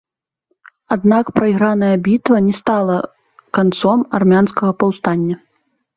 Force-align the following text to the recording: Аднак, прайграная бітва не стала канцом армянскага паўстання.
Аднак, 0.95 1.25
прайграная 1.37 1.91
бітва 2.09 2.37
не 2.47 2.53
стала 2.61 2.97
канцом 3.59 3.99
армянскага 4.21 4.71
паўстання. 4.83 5.35